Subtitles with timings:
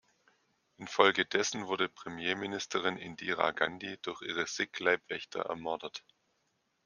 [0.77, 6.03] Infolgedessen wurde Premierministerin Indira Gandhi durch ihre Sikh-Leibwächter ermordet.